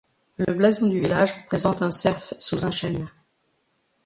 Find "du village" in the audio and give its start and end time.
0.87-1.43